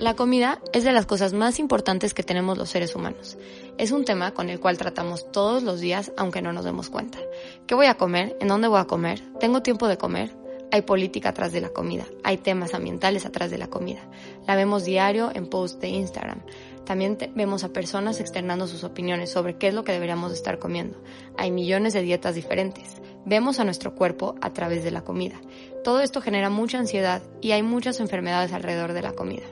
La 0.00 0.14
comida 0.14 0.62
es 0.72 0.82
de 0.82 0.92
las 0.92 1.04
cosas 1.04 1.34
más 1.34 1.58
importantes 1.58 2.14
que 2.14 2.22
tenemos 2.22 2.56
los 2.56 2.70
seres 2.70 2.94
humanos. 2.94 3.36
Es 3.76 3.92
un 3.92 4.06
tema 4.06 4.32
con 4.32 4.48
el 4.48 4.58
cual 4.58 4.78
tratamos 4.78 5.30
todos 5.30 5.62
los 5.62 5.78
días 5.78 6.10
aunque 6.16 6.40
no 6.40 6.54
nos 6.54 6.64
demos 6.64 6.88
cuenta. 6.88 7.18
¿Qué 7.66 7.74
voy 7.74 7.84
a 7.84 7.98
comer? 7.98 8.34
¿En 8.40 8.48
dónde 8.48 8.66
voy 8.66 8.80
a 8.80 8.86
comer? 8.86 9.20
¿Tengo 9.40 9.60
tiempo 9.60 9.88
de 9.88 9.98
comer? 9.98 10.34
Hay 10.72 10.82
política 10.82 11.28
atrás 11.28 11.52
de 11.52 11.60
la 11.60 11.68
comida, 11.68 12.06
hay 12.24 12.38
temas 12.38 12.72
ambientales 12.72 13.26
atrás 13.26 13.50
de 13.50 13.58
la 13.58 13.66
comida. 13.66 14.00
La 14.46 14.56
vemos 14.56 14.84
diario 14.84 15.32
en 15.34 15.48
posts 15.48 15.80
de 15.80 15.88
Instagram. 15.88 16.40
También 16.86 17.18
vemos 17.34 17.62
a 17.62 17.72
personas 17.72 18.20
externando 18.20 18.66
sus 18.66 18.84
opiniones 18.84 19.30
sobre 19.30 19.58
qué 19.58 19.68
es 19.68 19.74
lo 19.74 19.84
que 19.84 19.92
deberíamos 19.92 20.32
estar 20.32 20.58
comiendo. 20.58 20.96
Hay 21.36 21.50
millones 21.50 21.92
de 21.92 22.00
dietas 22.00 22.34
diferentes. 22.34 23.02
Vemos 23.24 23.60
a 23.60 23.64
nuestro 23.64 23.94
cuerpo 23.94 24.34
a 24.40 24.52
través 24.52 24.82
de 24.82 24.90
la 24.90 25.02
comida. 25.02 25.40
Todo 25.84 26.00
esto 26.00 26.20
genera 26.20 26.50
mucha 26.50 26.78
ansiedad 26.78 27.22
y 27.40 27.52
hay 27.52 27.62
muchas 27.62 28.00
enfermedades 28.00 28.52
alrededor 28.52 28.92
de 28.92 29.02
la 29.02 29.12
comida. 29.12 29.46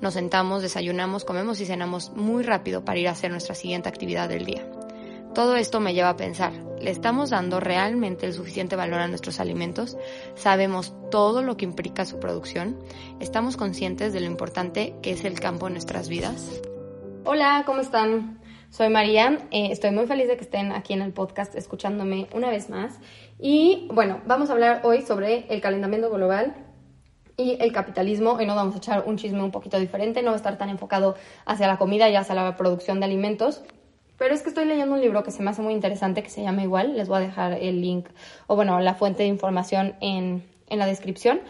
Nos 0.00 0.14
sentamos, 0.14 0.62
desayunamos, 0.62 1.24
comemos 1.24 1.60
y 1.60 1.66
cenamos 1.66 2.10
muy 2.14 2.42
rápido 2.42 2.84
para 2.84 2.98
ir 2.98 3.08
a 3.08 3.12
hacer 3.12 3.30
nuestra 3.30 3.54
siguiente 3.54 3.88
actividad 3.88 4.28
del 4.28 4.44
día. 4.44 4.66
Todo 5.34 5.56
esto 5.56 5.80
me 5.80 5.94
lleva 5.94 6.10
a 6.10 6.16
pensar, 6.16 6.52
¿le 6.80 6.90
estamos 6.90 7.30
dando 7.30 7.58
realmente 7.58 8.24
el 8.24 8.34
suficiente 8.34 8.76
valor 8.76 9.00
a 9.00 9.08
nuestros 9.08 9.40
alimentos? 9.40 9.96
¿Sabemos 10.36 10.94
todo 11.10 11.42
lo 11.42 11.56
que 11.56 11.64
implica 11.64 12.04
su 12.04 12.20
producción? 12.20 12.78
¿Estamos 13.18 13.56
conscientes 13.56 14.12
de 14.12 14.20
lo 14.20 14.26
importante 14.26 14.94
que 15.02 15.10
es 15.10 15.24
el 15.24 15.40
campo 15.40 15.66
en 15.66 15.72
nuestras 15.72 16.08
vidas? 16.08 16.60
Hola, 17.24 17.64
¿cómo 17.66 17.80
están? 17.80 18.38
Soy 18.74 18.88
María, 18.88 19.38
eh, 19.52 19.68
estoy 19.70 19.92
muy 19.92 20.06
feliz 20.06 20.26
de 20.26 20.36
que 20.36 20.42
estén 20.42 20.72
aquí 20.72 20.94
en 20.94 21.00
el 21.00 21.12
podcast 21.12 21.54
escuchándome 21.54 22.26
una 22.34 22.50
vez 22.50 22.70
más. 22.70 22.98
Y 23.38 23.86
bueno, 23.92 24.20
vamos 24.26 24.50
a 24.50 24.54
hablar 24.54 24.80
hoy 24.82 25.02
sobre 25.02 25.46
el 25.48 25.60
calentamiento 25.60 26.10
global 26.10 26.56
y 27.36 27.56
el 27.60 27.72
capitalismo. 27.72 28.32
Hoy 28.32 28.46
nos 28.46 28.56
vamos 28.56 28.74
a 28.74 28.78
echar 28.78 29.04
un 29.06 29.16
chisme 29.16 29.44
un 29.44 29.52
poquito 29.52 29.78
diferente, 29.78 30.22
no 30.22 30.30
va 30.30 30.32
a 30.32 30.38
estar 30.38 30.58
tan 30.58 30.70
enfocado 30.70 31.14
hacia 31.46 31.68
la 31.68 31.76
comida 31.76 32.08
y 32.08 32.16
hacia 32.16 32.34
la 32.34 32.56
producción 32.56 32.98
de 32.98 33.06
alimentos. 33.06 33.62
Pero 34.18 34.34
es 34.34 34.42
que 34.42 34.48
estoy 34.48 34.64
leyendo 34.64 34.96
un 34.96 35.00
libro 35.00 35.22
que 35.22 35.30
se 35.30 35.44
me 35.44 35.50
hace 35.50 35.62
muy 35.62 35.72
interesante 35.72 36.24
que 36.24 36.30
se 36.30 36.42
llama 36.42 36.64
igual. 36.64 36.96
Les 36.96 37.06
voy 37.06 37.18
a 37.18 37.20
dejar 37.20 37.52
el 37.52 37.80
link 37.80 38.08
o 38.48 38.56
bueno, 38.56 38.80
la 38.80 38.94
fuente 38.94 39.22
de 39.22 39.28
información 39.28 39.94
en, 40.00 40.42
en 40.66 40.78
la 40.80 40.86
descripción 40.86 41.42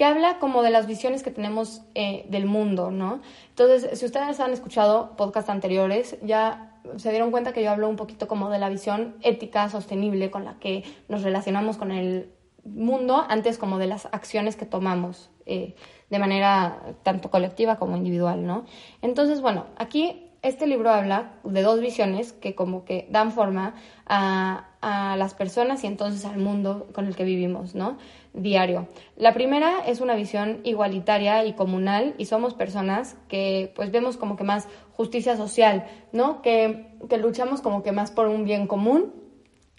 que 0.00 0.06
habla 0.06 0.38
como 0.38 0.62
de 0.62 0.70
las 0.70 0.86
visiones 0.86 1.22
que 1.22 1.30
tenemos 1.30 1.82
eh, 1.94 2.24
del 2.30 2.46
mundo, 2.46 2.90
¿no? 2.90 3.20
Entonces, 3.50 3.98
si 3.98 4.06
ustedes 4.06 4.40
han 4.40 4.54
escuchado 4.54 5.14
podcasts 5.14 5.50
anteriores, 5.50 6.16
ya 6.22 6.69
se 6.96 7.10
dieron 7.10 7.30
cuenta 7.30 7.52
que 7.52 7.62
yo 7.62 7.70
hablo 7.70 7.88
un 7.88 7.96
poquito 7.96 8.28
como 8.28 8.50
de 8.50 8.58
la 8.58 8.68
visión 8.68 9.16
ética 9.22 9.68
sostenible 9.68 10.30
con 10.30 10.44
la 10.44 10.58
que 10.58 10.84
nos 11.08 11.22
relacionamos 11.22 11.76
con 11.76 11.90
el 11.92 12.32
mundo 12.64 13.24
antes 13.28 13.58
como 13.58 13.78
de 13.78 13.86
las 13.86 14.06
acciones 14.12 14.56
que 14.56 14.66
tomamos 14.66 15.30
eh, 15.46 15.74
de 16.10 16.18
manera 16.18 16.82
tanto 17.02 17.30
colectiva 17.30 17.76
como 17.76 17.96
individual, 17.96 18.46
¿no? 18.46 18.64
Entonces, 19.02 19.40
bueno, 19.40 19.66
aquí 19.76 20.30
este 20.42 20.66
libro 20.66 20.90
habla 20.90 21.32
de 21.44 21.62
dos 21.62 21.80
visiones 21.80 22.32
que 22.32 22.54
como 22.54 22.84
que 22.84 23.06
dan 23.10 23.32
forma 23.32 23.74
a, 24.06 24.69
a, 24.80 25.16
las 25.16 25.34
personas 25.34 25.84
y 25.84 25.86
entonces 25.86 26.24
al 26.24 26.38
mundo 26.38 26.88
con 26.92 27.06
el 27.06 27.16
que 27.16 27.24
vivimos, 27.24 27.74
¿no? 27.74 27.98
Diario. 28.32 28.88
La 29.16 29.34
primera 29.34 29.80
es 29.86 30.00
una 30.00 30.14
visión 30.14 30.60
igualitaria 30.64 31.44
y 31.44 31.52
comunal 31.54 32.14
y 32.18 32.26
somos 32.26 32.54
personas 32.54 33.16
que 33.28 33.72
pues 33.76 33.90
vemos 33.90 34.16
como 34.16 34.36
que 34.36 34.44
más 34.44 34.68
justicia 34.92 35.36
social, 35.36 35.86
¿no? 36.12 36.42
Que, 36.42 36.96
que 37.08 37.18
luchamos 37.18 37.60
como 37.60 37.82
que 37.82 37.92
más 37.92 38.10
por 38.10 38.26
un 38.28 38.44
bien 38.44 38.66
común 38.66 39.12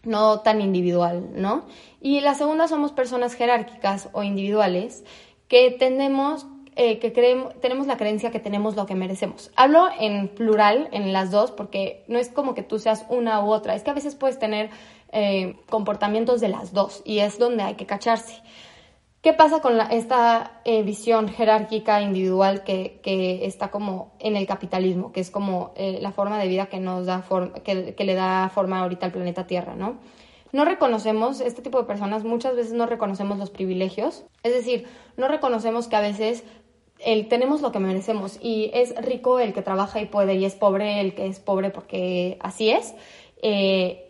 no 0.03 0.39
tan 0.39 0.61
individual, 0.61 1.29
¿no? 1.35 1.65
Y 1.99 2.21
la 2.21 2.33
segunda 2.33 2.67
somos 2.67 2.91
personas 2.91 3.35
jerárquicas 3.35 4.09
o 4.13 4.23
individuales 4.23 5.03
que 5.47 5.71
tendemos 5.71 6.47
eh, 6.77 6.99
que 6.99 7.11
creemos, 7.11 7.53
tenemos 7.59 7.85
la 7.85 7.97
creencia 7.97 8.31
que 8.31 8.39
tenemos 8.39 8.77
lo 8.77 8.85
que 8.85 8.95
merecemos. 8.95 9.51
Hablo 9.57 9.89
en 9.99 10.29
plural 10.29 10.87
en 10.93 11.11
las 11.11 11.29
dos 11.29 11.51
porque 11.51 12.05
no 12.07 12.17
es 12.17 12.29
como 12.29 12.53
que 12.53 12.63
tú 12.63 12.79
seas 12.79 13.05
una 13.09 13.43
u 13.43 13.51
otra, 13.51 13.75
es 13.75 13.83
que 13.83 13.89
a 13.89 13.93
veces 13.93 14.15
puedes 14.15 14.39
tener 14.39 14.69
eh, 15.11 15.57
comportamientos 15.69 16.39
de 16.39 16.47
las 16.47 16.71
dos 16.71 17.01
y 17.03 17.19
es 17.19 17.37
donde 17.37 17.63
hay 17.63 17.75
que 17.75 17.85
cacharse. 17.85 18.41
¿Qué 19.21 19.33
pasa 19.33 19.61
con 19.61 19.79
esta 19.91 20.61
eh, 20.63 20.81
visión 20.81 21.27
jerárquica 21.27 22.01
individual 22.01 22.63
que, 22.63 23.01
que, 23.03 23.45
está 23.45 23.69
como 23.69 24.13
en 24.19 24.37
el 24.37 24.47
capitalismo, 24.47 25.11
que 25.11 25.19
es 25.19 25.29
como 25.29 25.73
la 25.77 26.11
forma 26.11 26.39
de 26.39 26.47
vida 26.47 26.67
que 26.67 26.79
nos 26.79 27.05
da 27.05 27.23
que, 27.63 27.93
que 27.93 28.03
le 28.03 28.15
da 28.15 28.49
forma 28.49 28.79
ahorita 28.79 29.05
al 29.05 29.11
planeta 29.11 29.45
Tierra, 29.45 29.75
¿no? 29.75 29.97
no 30.51 30.65
reconocemos, 30.65 31.39
este 31.41 31.61
tipo 31.61 31.79
de 31.79 31.85
personas 31.85 32.23
muchas 32.23 32.55
veces 32.55 32.73
no 32.73 32.85
reconocemos 32.85 33.37
los 33.37 33.49
privilegios, 33.49 34.25
es 34.43 34.53
decir, 34.53 34.85
no 35.17 35.27
reconocemos 35.27 35.87
que 35.87 35.95
a 35.95 36.01
veces 36.01 36.43
el, 37.03 37.27
tenemos 37.27 37.61
lo 37.61 37.71
que 37.71 37.79
merecemos 37.79 38.37
y 38.41 38.71
es 38.73 38.95
rico 39.03 39.39
el 39.39 39.53
que 39.53 39.61
trabaja 39.61 40.01
y 40.01 40.05
puede 40.05 40.35
y 40.35 40.45
es 40.45 40.55
pobre 40.55 41.01
el 41.01 41.13
que 41.13 41.27
es 41.27 41.39
pobre 41.39 41.69
porque 41.69 42.37
así 42.41 42.69
es. 42.69 42.93
Eh, 43.41 44.07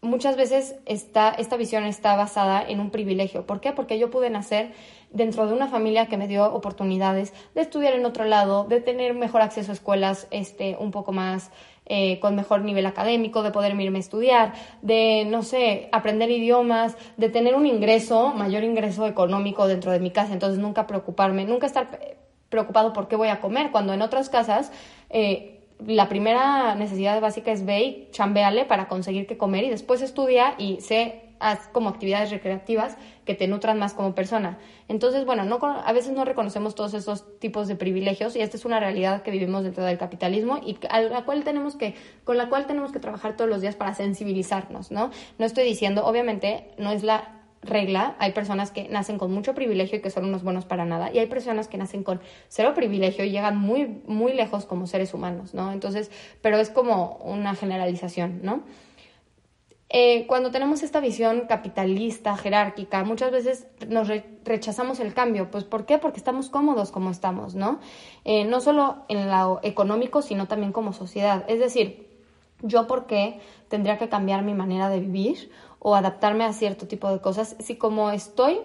muchas 0.00 0.36
veces 0.36 0.76
esta, 0.86 1.30
esta 1.30 1.56
visión 1.56 1.84
está 1.84 2.16
basada 2.16 2.62
en 2.62 2.80
un 2.80 2.90
privilegio. 2.90 3.46
¿Por 3.46 3.60
qué? 3.60 3.72
Porque 3.72 3.98
yo 3.98 4.10
pude 4.10 4.30
nacer 4.30 4.72
dentro 5.10 5.46
de 5.46 5.54
una 5.54 5.68
familia 5.68 6.06
que 6.06 6.16
me 6.16 6.28
dio 6.28 6.52
oportunidades 6.52 7.32
de 7.54 7.62
estudiar 7.62 7.94
en 7.94 8.04
otro 8.04 8.24
lado, 8.24 8.64
de 8.64 8.80
tener 8.80 9.14
mejor 9.14 9.40
acceso 9.40 9.72
a 9.72 9.74
escuelas 9.74 10.28
este, 10.30 10.76
un 10.78 10.90
poco 10.90 11.12
más 11.12 11.50
eh, 11.88 12.18
con 12.20 12.36
mejor 12.36 12.62
nivel 12.62 12.86
académico, 12.86 13.42
de 13.42 13.50
poder 13.50 13.78
irme 13.78 13.98
a 13.98 14.00
estudiar, 14.00 14.52
de, 14.82 15.26
no 15.28 15.42
sé, 15.42 15.88
aprender 15.92 16.30
idiomas, 16.30 16.96
de 17.16 17.28
tener 17.28 17.54
un 17.54 17.66
ingreso, 17.66 18.32
mayor 18.34 18.64
ingreso 18.64 19.06
económico 19.06 19.66
dentro 19.66 19.92
de 19.92 20.00
mi 20.00 20.10
casa, 20.10 20.32
entonces 20.32 20.58
nunca 20.58 20.86
preocuparme, 20.86 21.44
nunca 21.44 21.66
estar 21.66 22.16
preocupado 22.48 22.92
por 22.92 23.08
qué 23.08 23.16
voy 23.16 23.28
a 23.28 23.40
comer, 23.40 23.70
cuando 23.70 23.92
en 23.92 24.02
otras 24.02 24.28
casas... 24.28 24.72
Eh, 25.10 25.54
la 25.86 26.08
primera 26.08 26.74
necesidad 26.74 27.20
básica 27.20 27.52
es 27.52 27.64
ve 27.64 27.80
y 27.82 28.08
chambeale 28.10 28.64
para 28.64 28.88
conseguir 28.88 29.28
qué 29.28 29.38
comer 29.38 29.62
y 29.62 29.70
después 29.70 30.02
estudia 30.02 30.56
y 30.58 30.80
sé 30.80 31.27
haz 31.40 31.68
como 31.68 31.88
actividades 31.88 32.30
recreativas 32.30 32.96
que 33.24 33.34
te 33.34 33.46
nutran 33.46 33.78
más 33.78 33.94
como 33.94 34.14
persona. 34.14 34.58
Entonces, 34.88 35.24
bueno, 35.24 35.44
no, 35.44 35.58
a 35.62 35.92
veces 35.92 36.12
no 36.12 36.24
reconocemos 36.24 36.74
todos 36.74 36.94
esos 36.94 37.38
tipos 37.38 37.68
de 37.68 37.76
privilegios 37.76 38.36
y 38.36 38.40
esta 38.40 38.56
es 38.56 38.64
una 38.64 38.80
realidad 38.80 39.22
que 39.22 39.30
vivimos 39.30 39.64
dentro 39.64 39.84
del 39.84 39.98
capitalismo 39.98 40.58
y 40.64 40.78
a 40.90 41.00
la 41.00 41.24
cual 41.24 41.44
tenemos 41.44 41.76
que, 41.76 41.94
con 42.24 42.36
la 42.36 42.48
cual 42.48 42.66
tenemos 42.66 42.92
que 42.92 43.00
trabajar 43.00 43.36
todos 43.36 43.50
los 43.50 43.60
días 43.60 43.76
para 43.76 43.94
sensibilizarnos, 43.94 44.90
¿no? 44.90 45.10
No 45.38 45.46
estoy 45.46 45.64
diciendo, 45.64 46.06
obviamente, 46.06 46.70
no 46.78 46.90
es 46.90 47.02
la 47.02 47.34
regla, 47.62 48.16
hay 48.18 48.32
personas 48.32 48.70
que 48.70 48.88
nacen 48.88 49.18
con 49.18 49.32
mucho 49.32 49.54
privilegio 49.54 49.98
y 49.98 50.00
que 50.00 50.10
son 50.10 50.24
unos 50.24 50.42
buenos 50.42 50.64
para 50.64 50.84
nada, 50.84 51.12
y 51.12 51.18
hay 51.18 51.26
personas 51.26 51.68
que 51.68 51.76
nacen 51.76 52.04
con 52.04 52.20
cero 52.48 52.72
privilegio 52.74 53.24
y 53.24 53.30
llegan 53.30 53.56
muy, 53.56 54.00
muy 54.06 54.32
lejos 54.32 54.64
como 54.64 54.86
seres 54.86 55.12
humanos, 55.12 55.54
¿no? 55.54 55.72
Entonces, 55.72 56.10
pero 56.40 56.58
es 56.58 56.70
como 56.70 57.16
una 57.16 57.54
generalización, 57.54 58.40
¿no? 58.42 58.62
Eh, 59.90 60.26
cuando 60.26 60.50
tenemos 60.50 60.82
esta 60.82 61.00
visión 61.00 61.46
capitalista, 61.48 62.36
jerárquica, 62.36 63.04
muchas 63.04 63.30
veces 63.30 63.66
nos 63.88 64.08
rechazamos 64.44 65.00
el 65.00 65.14
cambio. 65.14 65.50
Pues 65.50 65.64
¿por 65.64 65.86
qué? 65.86 65.98
Porque 65.98 66.18
estamos 66.18 66.50
cómodos 66.50 66.90
como 66.90 67.10
estamos, 67.10 67.54
¿no? 67.54 67.80
Eh, 68.24 68.44
no 68.44 68.60
solo 68.60 69.04
en 69.08 69.30
lo 69.30 69.60
económico, 69.62 70.20
sino 70.20 70.46
también 70.46 70.72
como 70.72 70.92
sociedad. 70.92 71.44
Es 71.48 71.58
decir, 71.58 72.08
yo 72.60 72.86
por 72.86 73.06
qué 73.06 73.40
tendría 73.68 73.98
que 73.98 74.08
cambiar 74.08 74.42
mi 74.42 74.52
manera 74.52 74.90
de 74.90 75.00
vivir 75.00 75.50
o 75.78 75.94
adaptarme 75.94 76.44
a 76.44 76.52
cierto 76.52 76.86
tipo 76.86 77.10
de 77.10 77.20
cosas 77.20 77.56
si 77.60 77.76
como 77.76 78.10
estoy 78.10 78.60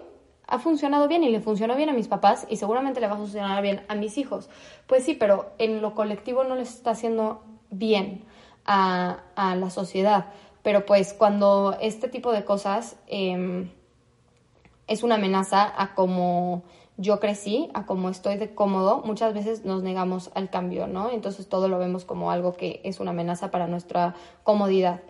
ha 0.46 0.58
funcionado 0.58 1.08
bien 1.08 1.24
y 1.24 1.30
le 1.30 1.40
funcionó 1.40 1.74
bien 1.74 1.88
a 1.88 1.94
mis 1.94 2.08
papás 2.08 2.46
y 2.50 2.56
seguramente 2.56 3.00
le 3.00 3.06
va 3.06 3.14
a 3.14 3.18
funcionar 3.18 3.62
bien 3.62 3.82
a 3.88 3.94
mis 3.94 4.18
hijos. 4.18 4.50
Pues 4.86 5.04
sí, 5.04 5.14
pero 5.14 5.52
en 5.58 5.80
lo 5.80 5.94
colectivo 5.94 6.44
no 6.44 6.54
les 6.54 6.74
está 6.74 6.90
haciendo 6.90 7.42
bien 7.70 8.24
a, 8.66 9.20
a 9.36 9.56
la 9.56 9.70
sociedad. 9.70 10.26
Pero 10.64 10.86
pues 10.86 11.12
cuando 11.12 11.76
este 11.78 12.08
tipo 12.08 12.32
de 12.32 12.44
cosas 12.44 12.96
em, 13.06 13.70
es 14.88 15.02
una 15.02 15.16
amenaza 15.16 15.72
a 15.76 15.94
cómo 15.94 16.64
yo 16.96 17.20
crecí, 17.20 17.68
a 17.74 17.84
cómo 17.84 18.08
estoy 18.08 18.38
de 18.38 18.54
cómodo, 18.54 19.02
muchas 19.04 19.34
veces 19.34 19.66
nos 19.66 19.82
negamos 19.82 20.30
al 20.34 20.48
cambio, 20.48 20.86
¿no? 20.86 21.10
Entonces 21.10 21.50
todo 21.50 21.68
lo 21.68 21.78
vemos 21.78 22.06
como 22.06 22.30
algo 22.30 22.54
que 22.54 22.80
es 22.82 22.98
una 22.98 23.10
amenaza 23.10 23.50
para 23.50 23.66
nuestra 23.66 24.14
comodidad. 24.42 25.02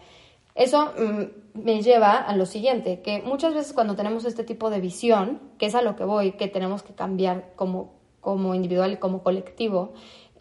Eso 0.56 0.86
mm, 0.86 1.62
me 1.62 1.82
lleva 1.82 2.16
a 2.16 2.34
lo 2.34 2.46
siguiente, 2.46 3.00
que 3.00 3.22
muchas 3.22 3.54
veces 3.54 3.72
cuando 3.72 3.94
tenemos 3.94 4.24
este 4.24 4.42
tipo 4.42 4.70
de 4.70 4.80
visión, 4.80 5.40
que 5.58 5.66
es 5.66 5.76
a 5.76 5.82
lo 5.82 5.94
que 5.94 6.04
voy, 6.04 6.32
que 6.32 6.48
tenemos 6.48 6.82
que 6.82 6.94
cambiar 6.94 7.52
como, 7.54 7.92
como 8.20 8.56
individual 8.56 8.92
y 8.92 8.96
como 8.96 9.22
colectivo, 9.22 9.92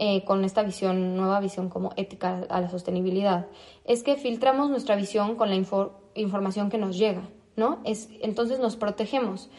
eh, 0.06 0.26
con 0.26 0.44
esta 0.44 0.64
visión, 0.64 1.16
nueva 1.16 1.40
visión 1.40 1.70
como 1.70 1.94
ética 1.96 2.46
a 2.50 2.60
la 2.60 2.70
sostenibilidad, 2.70 3.48
es 3.86 4.04
que 4.04 4.18
filtramos 4.18 4.70
nuestra 4.70 4.98
visión 4.98 5.38
con 5.38 5.50
la 5.50 5.56
información 6.14 6.70
que 6.70 6.78
nos 6.78 6.98
llega, 6.98 7.22
¿no? 7.56 7.80
Es, 7.86 8.10
entonces 8.20 8.60
nos 8.60 8.76
protegemos. 8.76 9.50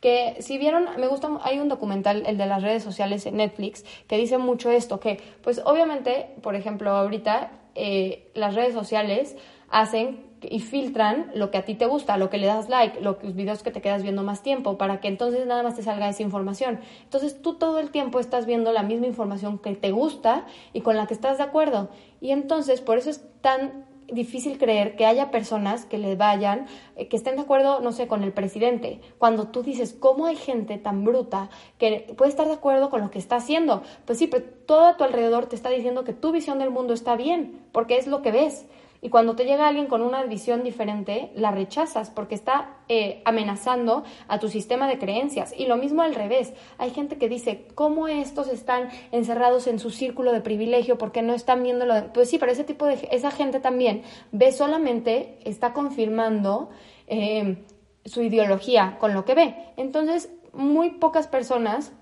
Que 0.00 0.36
si 0.38 0.56
vieron, 0.56 0.86
me 1.00 1.08
gusta, 1.08 1.28
hay 1.42 1.58
un 1.58 1.66
documental, 1.66 2.22
el 2.26 2.38
de 2.38 2.46
las 2.46 2.62
redes 2.62 2.84
sociales 2.84 3.26
en 3.26 3.38
Netflix, 3.38 3.84
que 4.06 4.16
dice 4.16 4.38
mucho 4.38 4.70
esto, 4.70 5.00
que 5.00 5.20
pues 5.42 5.60
obviamente, 5.64 6.32
por 6.42 6.54
ejemplo, 6.54 6.92
ahorita 6.92 7.50
eh, 7.74 8.30
las 8.34 8.54
redes 8.54 8.74
sociales 8.74 9.34
hacen 9.68 10.27
y 10.42 10.60
filtran 10.60 11.30
lo 11.34 11.50
que 11.50 11.58
a 11.58 11.64
ti 11.64 11.74
te 11.74 11.86
gusta, 11.86 12.16
lo 12.16 12.30
que 12.30 12.38
le 12.38 12.46
das 12.46 12.68
like, 12.68 13.00
los 13.00 13.18
videos 13.34 13.62
que 13.62 13.70
te 13.70 13.80
quedas 13.80 14.02
viendo 14.02 14.22
más 14.22 14.42
tiempo, 14.42 14.78
para 14.78 15.00
que 15.00 15.08
entonces 15.08 15.46
nada 15.46 15.62
más 15.62 15.76
te 15.76 15.82
salga 15.82 16.08
esa 16.08 16.22
información. 16.22 16.80
Entonces 17.04 17.40
tú 17.42 17.54
todo 17.54 17.78
el 17.78 17.90
tiempo 17.90 18.20
estás 18.20 18.46
viendo 18.46 18.72
la 18.72 18.82
misma 18.82 19.06
información 19.06 19.58
que 19.58 19.74
te 19.74 19.90
gusta 19.90 20.46
y 20.72 20.80
con 20.82 20.96
la 20.96 21.06
que 21.06 21.14
estás 21.14 21.38
de 21.38 21.44
acuerdo. 21.44 21.88
Y 22.20 22.30
entonces 22.30 22.80
por 22.80 22.98
eso 22.98 23.10
es 23.10 23.24
tan 23.40 23.86
difícil 24.10 24.58
creer 24.58 24.96
que 24.96 25.04
haya 25.04 25.30
personas 25.30 25.84
que 25.84 25.98
le 25.98 26.16
vayan, 26.16 26.66
eh, 26.96 27.08
que 27.08 27.16
estén 27.16 27.36
de 27.36 27.42
acuerdo, 27.42 27.80
no 27.80 27.92
sé, 27.92 28.08
con 28.08 28.22
el 28.22 28.32
presidente. 28.32 29.00
Cuando 29.18 29.48
tú 29.48 29.62
dices, 29.62 29.94
¿cómo 29.98 30.26
hay 30.26 30.36
gente 30.36 30.78
tan 30.78 31.04
bruta 31.04 31.50
que 31.78 32.12
puede 32.16 32.30
estar 32.30 32.46
de 32.46 32.54
acuerdo 32.54 32.90
con 32.90 33.02
lo 33.02 33.10
que 33.10 33.18
está 33.18 33.36
haciendo? 33.36 33.82
Pues 34.06 34.18
sí, 34.18 34.26
pero 34.26 34.44
todo 34.66 34.86
a 34.86 34.96
tu 34.96 35.04
alrededor 35.04 35.46
te 35.46 35.56
está 35.56 35.68
diciendo 35.68 36.04
que 36.04 36.14
tu 36.14 36.32
visión 36.32 36.58
del 36.58 36.70
mundo 36.70 36.94
está 36.94 37.16
bien, 37.16 37.60
porque 37.72 37.98
es 37.98 38.06
lo 38.06 38.22
que 38.22 38.32
ves. 38.32 38.66
Y 39.00 39.10
cuando 39.10 39.36
te 39.36 39.44
llega 39.44 39.68
alguien 39.68 39.86
con 39.86 40.02
una 40.02 40.24
visión 40.24 40.64
diferente, 40.64 41.30
la 41.36 41.52
rechazas 41.52 42.10
porque 42.10 42.34
está 42.34 42.78
eh, 42.88 43.22
amenazando 43.24 44.02
a 44.26 44.40
tu 44.40 44.48
sistema 44.48 44.88
de 44.88 44.98
creencias. 44.98 45.54
Y 45.56 45.66
lo 45.66 45.76
mismo 45.76 46.02
al 46.02 46.16
revés. 46.16 46.52
Hay 46.78 46.90
gente 46.90 47.16
que 47.16 47.28
dice, 47.28 47.68
¿cómo 47.74 48.08
estos 48.08 48.48
están 48.48 48.88
encerrados 49.12 49.68
en 49.68 49.78
su 49.78 49.90
círculo 49.90 50.32
de 50.32 50.40
privilegio 50.40 50.98
porque 50.98 51.22
no 51.22 51.32
están 51.32 51.62
viendo 51.62 51.86
lo 51.86 52.12
Pues 52.12 52.28
sí, 52.28 52.38
pero 52.38 52.50
ese 52.50 52.64
tipo 52.64 52.86
de... 52.86 53.08
Esa 53.12 53.30
gente 53.30 53.60
también 53.60 54.02
ve 54.32 54.50
solamente, 54.50 55.38
está 55.44 55.72
confirmando 55.72 56.70
eh, 57.06 57.64
su 58.04 58.22
ideología 58.22 58.96
con 58.98 59.14
lo 59.14 59.24
que 59.24 59.34
ve. 59.34 59.54
Entonces, 59.76 60.32
muy 60.52 60.90
pocas 60.90 61.28
personas 61.28 61.92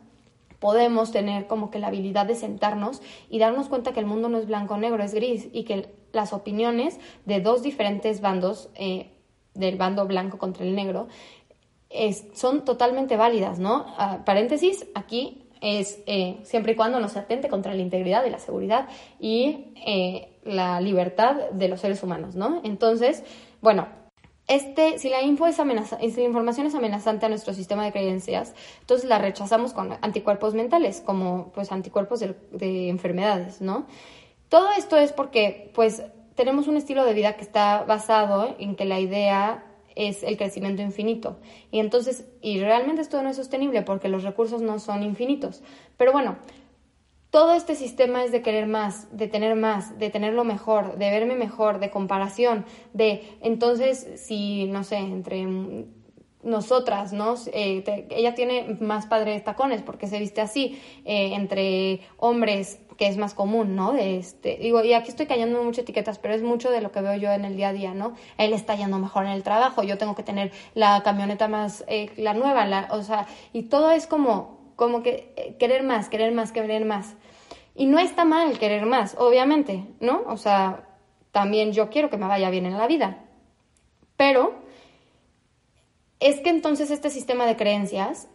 podemos 0.58 1.12
tener 1.12 1.46
como 1.46 1.70
que 1.70 1.78
la 1.78 1.88
habilidad 1.88 2.26
de 2.26 2.34
sentarnos 2.34 3.02
y 3.28 3.38
darnos 3.38 3.68
cuenta 3.68 3.92
que 3.92 4.00
el 4.00 4.06
mundo 4.06 4.28
no 4.28 4.38
es 4.38 4.46
blanco 4.46 4.74
o 4.74 4.78
negro, 4.78 5.02
es 5.02 5.12
gris 5.14 5.48
y 5.52 5.64
que 5.64 5.90
las 6.16 6.32
opiniones 6.32 6.98
de 7.24 7.40
dos 7.40 7.62
diferentes 7.62 8.20
bandos, 8.20 8.68
eh, 8.74 9.12
del 9.54 9.76
bando 9.76 10.06
blanco 10.06 10.38
contra 10.38 10.64
el 10.64 10.74
negro, 10.74 11.06
son 12.34 12.64
totalmente 12.64 13.16
válidas, 13.16 13.58
¿no? 13.58 13.86
Ah, 13.96 14.22
paréntesis, 14.24 14.86
aquí 14.94 15.46
es 15.60 16.02
eh, 16.06 16.38
siempre 16.42 16.72
y 16.72 16.76
cuando 16.76 17.00
no 17.00 17.08
se 17.08 17.18
atente 17.18 17.48
contra 17.48 17.74
la 17.74 17.82
integridad 17.82 18.24
y 18.24 18.30
la 18.30 18.38
seguridad 18.38 18.88
y 19.18 19.72
eh, 19.86 20.38
la 20.44 20.80
libertad 20.80 21.50
de 21.50 21.68
los 21.68 21.80
seres 21.80 22.02
humanos, 22.02 22.34
¿no? 22.34 22.60
Entonces, 22.64 23.24
bueno, 23.60 23.88
este, 24.48 24.98
si 24.98 25.08
la 25.08 25.22
info 25.22 25.46
es 25.46 25.58
amenaza, 25.58 25.98
si 25.98 26.16
la 26.16 26.22
información 26.22 26.66
es 26.66 26.74
amenazante 26.74 27.26
a 27.26 27.28
nuestro 27.28 27.52
sistema 27.54 27.84
de 27.84 27.92
creencias, 27.92 28.54
entonces 28.80 29.08
la 29.08 29.18
rechazamos 29.18 29.72
con 29.72 29.92
anticuerpos 30.02 30.54
mentales, 30.54 31.02
como 31.04 31.50
pues 31.52 31.72
anticuerpos 31.72 32.20
de, 32.20 32.36
de 32.52 32.88
enfermedades, 32.88 33.60
¿no? 33.60 33.86
Todo 34.48 34.68
esto 34.76 34.96
es 34.96 35.12
porque, 35.12 35.70
pues, 35.74 36.02
tenemos 36.34 36.68
un 36.68 36.76
estilo 36.76 37.04
de 37.04 37.14
vida 37.14 37.36
que 37.36 37.42
está 37.42 37.84
basado 37.84 38.54
en 38.58 38.76
que 38.76 38.84
la 38.84 39.00
idea 39.00 39.64
es 39.96 40.22
el 40.22 40.36
crecimiento 40.36 40.82
infinito. 40.82 41.38
Y 41.70 41.80
entonces, 41.80 42.26
y 42.42 42.60
realmente 42.60 43.02
esto 43.02 43.20
no 43.22 43.30
es 43.30 43.36
sostenible 43.36 43.82
porque 43.82 44.08
los 44.08 44.22
recursos 44.22 44.60
no 44.60 44.78
son 44.78 45.02
infinitos. 45.02 45.62
Pero 45.96 46.12
bueno, 46.12 46.36
todo 47.30 47.54
este 47.54 47.74
sistema 47.74 48.22
es 48.22 48.30
de 48.30 48.42
querer 48.42 48.66
más, 48.66 49.14
de 49.16 49.26
tener 49.26 49.56
más, 49.56 49.98
de 49.98 50.10
tenerlo 50.10 50.44
mejor, 50.44 50.96
de 50.96 51.10
verme 51.10 51.34
mejor, 51.34 51.80
de 51.80 51.90
comparación, 51.90 52.64
de 52.92 53.36
entonces 53.40 54.06
si, 54.16 54.66
no 54.66 54.84
sé, 54.84 54.98
entre 54.98 55.86
nosotras, 56.46 57.12
¿no? 57.12 57.34
Eh, 57.52 58.06
ella 58.10 58.34
tiene 58.34 58.76
más 58.80 59.06
padres 59.06 59.44
tacones 59.44 59.82
porque 59.82 60.06
se 60.06 60.18
viste 60.18 60.40
así, 60.40 60.80
eh, 61.04 61.34
entre 61.34 62.00
hombres 62.16 62.78
que 62.96 63.08
es 63.08 63.18
más 63.18 63.34
común, 63.34 63.76
¿no? 63.76 63.94
Este, 63.94 64.56
digo, 64.56 64.82
y 64.82 64.94
aquí 64.94 65.10
estoy 65.10 65.26
cayendo 65.26 65.58
en 65.58 65.66
muchas 65.66 65.82
etiquetas, 65.82 66.18
pero 66.18 66.34
es 66.34 66.42
mucho 66.42 66.70
de 66.70 66.80
lo 66.80 66.92
que 66.92 67.00
veo 67.00 67.16
yo 67.16 67.30
en 67.32 67.44
el 67.44 67.56
día 67.56 67.68
a 67.68 67.72
día, 67.72 67.94
¿no? 67.94 68.14
Él 68.38 68.52
está 68.52 68.74
yendo 68.74 68.98
mejor 68.98 69.26
en 69.26 69.32
el 69.32 69.42
trabajo, 69.42 69.82
yo 69.82 69.98
tengo 69.98 70.14
que 70.14 70.22
tener 70.22 70.52
la 70.74 71.02
camioneta 71.02 71.48
más, 71.48 71.84
eh, 71.88 72.10
la 72.16 72.32
nueva, 72.32 72.64
la, 72.64 72.88
o 72.92 73.02
sea, 73.02 73.26
y 73.52 73.64
todo 73.64 73.90
es 73.90 74.06
como, 74.06 74.72
como 74.76 75.02
que 75.02 75.34
eh, 75.36 75.56
querer 75.58 75.82
más, 75.82 76.08
querer 76.08 76.32
más, 76.32 76.52
querer 76.52 76.84
más. 76.84 77.16
Y 77.74 77.86
no 77.86 77.98
está 77.98 78.24
mal 78.24 78.58
querer 78.58 78.86
más, 78.86 79.16
obviamente, 79.18 79.84
¿no? 80.00 80.22
O 80.28 80.38
sea, 80.38 80.88
también 81.32 81.72
yo 81.72 81.90
quiero 81.90 82.08
que 82.08 82.16
me 82.16 82.26
vaya 82.26 82.48
bien 82.48 82.64
en 82.64 82.78
la 82.78 82.86
vida. 82.86 83.24
Pero 84.16 84.65
es 86.20 86.40
que 86.40 86.50
entonces 86.50 86.90
este 86.90 87.10
sistema 87.10 87.46
de 87.46 87.56
creencias 87.56 88.28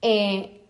eh, 0.00 0.62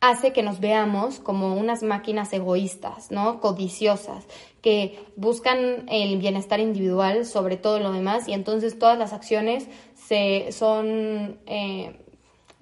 hace 0.00 0.32
que 0.32 0.42
nos 0.42 0.60
veamos 0.60 1.18
como 1.18 1.54
unas 1.56 1.82
máquinas 1.82 2.32
egoístas, 2.32 3.10
¿no? 3.10 3.40
Codiciosas, 3.40 4.26
que 4.60 4.98
buscan 5.16 5.88
el 5.88 6.18
bienestar 6.18 6.60
individual 6.60 7.24
sobre 7.24 7.56
todo 7.56 7.80
lo 7.80 7.92
demás 7.92 8.28
y 8.28 8.32
entonces 8.32 8.78
todas 8.78 8.98
las 8.98 9.12
acciones 9.12 9.66
se 9.94 10.52
son 10.52 11.38
eh, 11.46 11.98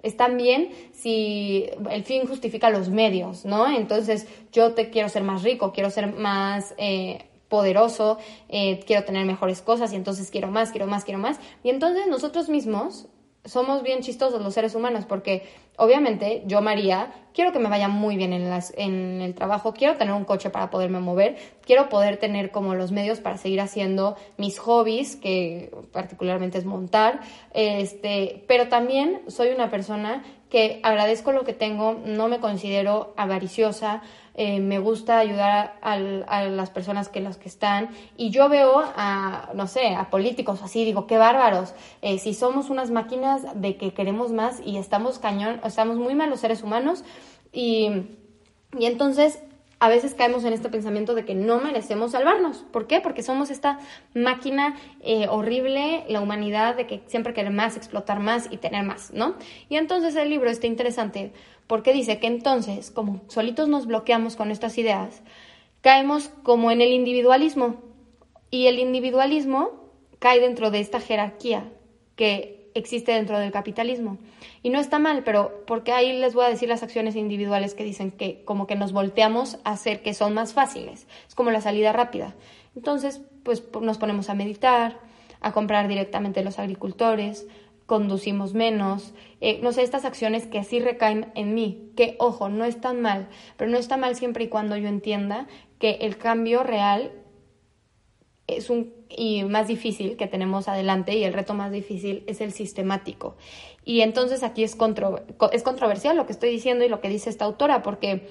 están 0.02 0.36
bien 0.36 0.70
si 0.92 1.66
el 1.90 2.04
fin 2.04 2.26
justifica 2.26 2.70
los 2.70 2.90
medios, 2.90 3.44
¿no? 3.44 3.66
Entonces 3.66 4.28
yo 4.52 4.74
te 4.74 4.90
quiero 4.90 5.08
ser 5.08 5.24
más 5.24 5.42
rico, 5.42 5.72
quiero 5.72 5.90
ser 5.90 6.14
más 6.14 6.74
eh, 6.76 7.24
poderoso, 7.54 8.18
eh, 8.48 8.80
quiero 8.84 9.04
tener 9.04 9.24
mejores 9.24 9.62
cosas 9.62 9.92
y 9.92 9.94
entonces 9.94 10.28
quiero 10.32 10.48
más, 10.50 10.72
quiero 10.72 10.88
más, 10.88 11.04
quiero 11.04 11.20
más. 11.20 11.38
Y 11.62 11.70
entonces 11.70 12.08
nosotros 12.08 12.48
mismos 12.48 13.06
somos 13.44 13.84
bien 13.84 14.00
chistosos 14.00 14.42
los 14.42 14.54
seres 14.54 14.74
humanos 14.74 15.04
porque 15.06 15.46
obviamente 15.76 16.42
yo, 16.46 16.60
María, 16.62 17.12
quiero 17.34 17.52
que 17.52 17.58
me 17.58 17.68
vaya 17.68 17.88
muy 17.88 18.16
bien 18.16 18.32
en, 18.32 18.48
las, 18.48 18.72
en 18.76 19.20
el 19.20 19.34
trabajo, 19.34 19.74
quiero 19.74 19.96
tener 19.96 20.14
un 20.14 20.24
coche 20.24 20.50
para 20.50 20.70
poderme 20.70 21.00
mover, 21.00 21.36
quiero 21.66 21.88
poder 21.88 22.16
tener 22.16 22.50
como 22.50 22.74
los 22.74 22.92
medios 22.92 23.20
para 23.20 23.36
seguir 23.36 23.60
haciendo 23.60 24.16
mis 24.38 24.58
hobbies, 24.58 25.16
que 25.16 25.70
particularmente 25.92 26.58
es 26.58 26.64
montar, 26.64 27.20
este, 27.52 28.44
pero 28.46 28.68
también 28.68 29.22
soy 29.28 29.48
una 29.48 29.70
persona 29.70 30.22
que 30.48 30.78
agradezco 30.84 31.32
lo 31.32 31.44
que 31.44 31.52
tengo, 31.52 32.00
no 32.04 32.28
me 32.28 32.38
considero 32.38 33.12
avariciosa, 33.16 34.02
eh, 34.36 34.60
me 34.60 34.80
gusta 34.80 35.18
ayudar 35.18 35.78
a, 35.80 35.96
las 35.96 36.70
personas 36.70 37.08
que 37.08 37.20
las 37.20 37.36
que 37.36 37.48
están 37.48 37.90
y 38.16 38.30
yo 38.30 38.48
veo 38.48 38.82
a, 38.96 39.50
no 39.54 39.68
sé, 39.68 39.94
a 39.94 40.10
políticos 40.10 40.60
así, 40.62 40.84
digo, 40.84 41.06
qué 41.06 41.18
bárbaros, 41.18 41.74
eh, 42.02 42.18
si 42.18 42.34
somos 42.34 42.68
unas 42.68 42.90
máquinas 42.90 43.42
de 43.60 43.76
que 43.76 43.94
queremos 43.94 44.32
más 44.32 44.60
y 44.64 44.76
estamos 44.76 45.20
cañón, 45.20 45.60
estamos 45.64 45.96
muy 45.96 46.14
mal 46.14 46.30
los 46.30 46.40
seres 46.40 46.62
humanos 46.62 47.04
y, 47.52 47.90
y 48.78 48.86
entonces 48.86 49.40
a 49.84 49.88
veces 49.88 50.14
caemos 50.14 50.44
en 50.44 50.54
este 50.54 50.70
pensamiento 50.70 51.14
de 51.14 51.26
que 51.26 51.34
no 51.34 51.60
merecemos 51.60 52.12
salvarnos. 52.12 52.64
¿Por 52.72 52.86
qué? 52.86 53.00
Porque 53.00 53.22
somos 53.22 53.50
esta 53.50 53.80
máquina 54.14 54.76
eh, 55.02 55.26
horrible, 55.28 56.04
la 56.08 56.22
humanidad, 56.22 56.74
de 56.76 56.86
que 56.86 57.02
siempre 57.06 57.34
querer 57.34 57.52
más, 57.52 57.76
explotar 57.76 58.18
más 58.18 58.48
y 58.50 58.56
tener 58.56 58.82
más, 58.84 59.12
¿no? 59.12 59.34
Y 59.68 59.76
entonces 59.76 60.16
el 60.16 60.30
libro 60.30 60.48
está 60.48 60.66
interesante 60.66 61.32
porque 61.66 61.92
dice 61.92 62.18
que 62.18 62.28
entonces, 62.28 62.90
como 62.90 63.20
solitos 63.28 63.68
nos 63.68 63.86
bloqueamos 63.86 64.36
con 64.36 64.50
estas 64.50 64.78
ideas, 64.78 65.22
caemos 65.82 66.30
como 66.42 66.70
en 66.70 66.80
el 66.80 66.92
individualismo. 66.92 67.82
Y 68.50 68.68
el 68.68 68.78
individualismo 68.78 69.90
cae 70.18 70.40
dentro 70.40 70.70
de 70.70 70.80
esta 70.80 71.00
jerarquía 71.00 71.70
que 72.16 72.63
existe 72.74 73.12
dentro 73.12 73.38
del 73.38 73.52
capitalismo. 73.52 74.18
Y 74.62 74.70
no 74.70 74.78
está 74.78 74.98
mal, 74.98 75.22
pero 75.24 75.64
porque 75.66 75.92
ahí 75.92 76.18
les 76.18 76.34
voy 76.34 76.44
a 76.44 76.50
decir 76.50 76.68
las 76.68 76.82
acciones 76.82 77.16
individuales 77.16 77.74
que 77.74 77.84
dicen 77.84 78.10
que 78.10 78.42
como 78.44 78.66
que 78.66 78.76
nos 78.76 78.92
volteamos 78.92 79.58
a 79.64 79.72
hacer 79.72 80.02
que 80.02 80.14
son 80.14 80.34
más 80.34 80.52
fáciles. 80.52 81.06
Es 81.28 81.34
como 81.34 81.50
la 81.50 81.60
salida 81.60 81.92
rápida. 81.92 82.34
Entonces, 82.76 83.22
pues 83.42 83.62
nos 83.80 83.98
ponemos 83.98 84.28
a 84.28 84.34
meditar, 84.34 84.98
a 85.40 85.52
comprar 85.52 85.88
directamente 85.88 86.42
los 86.42 86.58
agricultores, 86.58 87.46
conducimos 87.86 88.54
menos, 88.54 89.12
eh, 89.40 89.60
no 89.62 89.72
sé, 89.72 89.82
estas 89.82 90.06
acciones 90.06 90.46
que 90.46 90.64
sí 90.64 90.80
recaen 90.80 91.30
en 91.34 91.54
mí, 91.54 91.90
que 91.96 92.16
ojo, 92.18 92.48
no 92.48 92.64
están 92.64 93.02
mal, 93.02 93.28
pero 93.56 93.70
no 93.70 93.76
está 93.76 93.96
mal 93.96 94.16
siempre 94.16 94.44
y 94.44 94.48
cuando 94.48 94.76
yo 94.76 94.88
entienda 94.88 95.46
que 95.78 95.98
el 96.00 96.16
cambio 96.16 96.62
real 96.62 97.12
es 98.46 98.70
un 98.70 98.92
y 99.16 99.44
más 99.44 99.68
difícil 99.68 100.16
que 100.16 100.26
tenemos 100.26 100.68
adelante 100.68 101.16
y 101.16 101.24
el 101.24 101.32
reto 101.32 101.54
más 101.54 101.70
difícil 101.70 102.24
es 102.26 102.40
el 102.40 102.52
sistemático. 102.52 103.36
Y 103.84 104.00
entonces 104.00 104.42
aquí 104.42 104.64
es, 104.64 104.76
es 105.52 105.62
controversial 105.62 106.16
lo 106.16 106.26
que 106.26 106.32
estoy 106.32 106.50
diciendo 106.50 106.84
y 106.84 106.88
lo 106.88 107.00
que 107.00 107.08
dice 107.08 107.30
esta 107.30 107.44
autora, 107.44 107.82
porque 107.82 108.28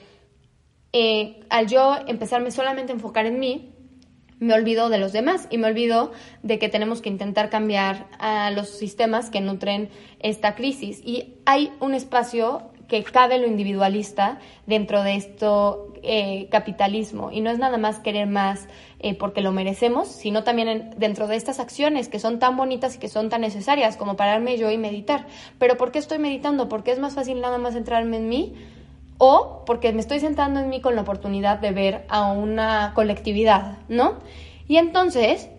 eh, 0.91 1.39
al 1.49 1.67
yo 1.67 1.95
empezarme 2.07 2.51
solamente 2.51 2.91
a 2.91 2.95
enfocar 2.95 3.25
en 3.25 3.39
mí, 3.39 3.69
me 4.39 4.53
olvido 4.53 4.89
de 4.89 4.97
los 4.97 5.13
demás 5.13 5.47
y 5.49 5.57
me 5.57 5.67
olvido 5.67 6.11
de 6.41 6.59
que 6.59 6.67
tenemos 6.67 7.01
que 7.01 7.09
intentar 7.09 7.49
cambiar 7.49 8.07
a 8.19 8.51
los 8.51 8.69
sistemas 8.69 9.29
que 9.29 9.39
nutren 9.39 9.89
esta 10.19 10.55
crisis. 10.55 11.01
Y 11.03 11.35
hay 11.45 11.71
un 11.79 11.93
espacio 11.93 12.72
que 12.93 13.03
cabe 13.03 13.39
lo 13.39 13.47
individualista 13.47 14.37
dentro 14.67 15.01
de 15.01 15.15
esto 15.15 15.87
eh, 16.03 16.47
capitalismo 16.51 17.31
y 17.31 17.41
no 17.41 17.49
es 17.49 17.57
nada 17.57 17.79
más 17.79 17.97
querer 17.97 18.27
más 18.27 18.67
eh, 18.99 19.15
porque 19.15 19.41
lo 19.41 19.51
merecemos, 19.51 20.09
sino 20.09 20.43
también 20.43 20.91
dentro 20.95 21.25
de 21.25 21.35
estas 21.35 21.59
acciones 21.59 22.07
que 22.07 22.19
son 22.19 22.37
tan 22.37 22.55
bonitas 22.55 22.95
y 22.95 22.99
que 22.99 23.07
son 23.07 23.29
tan 23.29 23.41
necesarias 23.41 23.97
como 23.97 24.15
pararme 24.15 24.59
yo 24.59 24.69
y 24.69 24.77
meditar. 24.77 25.25
Pero 25.57 25.75
¿por 25.75 25.91
qué 25.91 25.97
estoy 25.97 26.19
meditando? 26.19 26.69
Porque 26.69 26.91
es 26.91 26.99
más 26.99 27.15
fácil 27.15 27.41
nada 27.41 27.57
más 27.57 27.73
centrarme 27.73 28.17
en 28.17 28.29
mí 28.29 28.53
o 29.17 29.63
porque 29.65 29.91
me 29.91 29.99
estoy 29.99 30.19
sentando 30.19 30.59
en 30.59 30.69
mí 30.69 30.79
con 30.79 30.95
la 30.95 31.01
oportunidad 31.01 31.57
de 31.57 31.71
ver 31.71 32.05
a 32.09 32.31
una 32.31 32.91
colectividad, 32.93 33.79
¿no? 33.89 34.19
Y 34.67 34.77
entonces, 34.77 35.49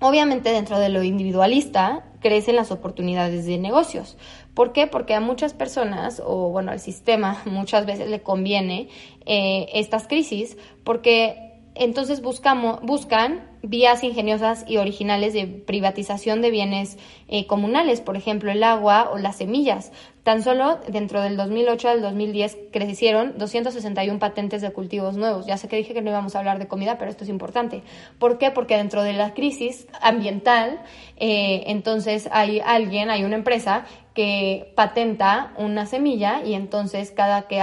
Obviamente 0.00 0.52
dentro 0.52 0.78
de 0.78 0.90
lo 0.90 1.02
individualista 1.02 2.04
crecen 2.20 2.56
las 2.56 2.70
oportunidades 2.70 3.46
de 3.46 3.56
negocios. 3.56 4.18
¿Por 4.56 4.72
qué? 4.72 4.86
Porque 4.86 5.12
a 5.12 5.20
muchas 5.20 5.52
personas, 5.52 6.22
o 6.24 6.48
bueno, 6.48 6.72
al 6.72 6.80
sistema 6.80 7.42
muchas 7.44 7.84
veces 7.84 8.08
le 8.08 8.22
conviene 8.22 8.88
eh, 9.26 9.68
estas 9.74 10.08
crisis, 10.08 10.56
porque 10.82 11.45
entonces 11.78 12.22
buscamos, 12.22 12.80
buscan 12.82 13.42
vías 13.62 14.04
ingeniosas 14.04 14.64
y 14.68 14.76
originales 14.76 15.32
de 15.32 15.46
privatización 15.46 16.40
de 16.42 16.50
bienes 16.50 16.98
eh, 17.28 17.46
comunales, 17.46 18.00
por 18.00 18.16
ejemplo, 18.16 18.50
el 18.50 18.62
agua 18.62 19.10
o 19.12 19.18
las 19.18 19.36
semillas. 19.36 19.92
Tan 20.22 20.42
solo 20.42 20.80
dentro 20.88 21.20
del 21.22 21.36
2008 21.36 21.88
al 21.88 22.02
2010 22.02 22.58
crecieron 22.72 23.38
261 23.38 24.18
patentes 24.18 24.62
de 24.62 24.72
cultivos 24.72 25.16
nuevos. 25.16 25.46
Ya 25.46 25.56
sé 25.56 25.68
que 25.68 25.76
dije 25.76 25.94
que 25.94 26.02
no 26.02 26.10
íbamos 26.10 26.34
a 26.34 26.40
hablar 26.40 26.58
de 26.58 26.66
comida, 26.66 26.98
pero 26.98 27.10
esto 27.10 27.24
es 27.24 27.30
importante. 27.30 27.82
¿Por 28.18 28.38
qué? 28.38 28.50
Porque 28.50 28.76
dentro 28.76 29.02
de 29.02 29.12
la 29.12 29.34
crisis 29.34 29.86
ambiental, 30.00 30.80
eh, 31.16 31.64
entonces 31.66 32.28
hay 32.32 32.60
alguien, 32.60 33.10
hay 33.10 33.24
una 33.24 33.36
empresa 33.36 33.86
que 34.14 34.72
patenta 34.74 35.52
una 35.58 35.86
semilla 35.86 36.42
y 36.44 36.54
entonces 36.54 37.10
cada 37.10 37.42
que... 37.48 37.62